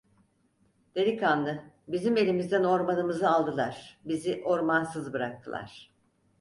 Delikanlı, 0.95 1.63
bizim 1.87 2.17
elimizden 2.17 2.63
ormanımızı 2.63 3.29
aldılar, 3.29 3.97
bizi 4.05 4.41
ormansız 4.45 5.13
bıraktılar… 5.13 5.91